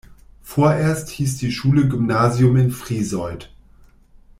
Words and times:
Vorerst 0.41 1.09
hieß 1.09 1.37
die 1.37 1.51
Schule 1.51 1.87
"Gymnasium 1.87 2.57
in 2.57 2.71
Friesoythe". 2.71 3.45